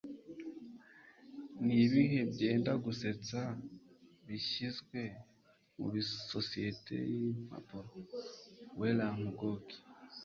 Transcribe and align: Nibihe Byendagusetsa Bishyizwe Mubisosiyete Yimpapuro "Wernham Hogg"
Nibihe 1.65 2.19
Byendagusetsa 2.31 3.39
Bishyizwe 4.25 4.99
Mubisosiyete 5.77 6.95
Yimpapuro 7.09 7.91
"Wernham 8.79 9.21
Hogg" 9.39 9.65